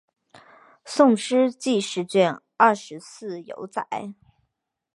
[0.83, 3.87] 宋诗纪事卷二十四有载。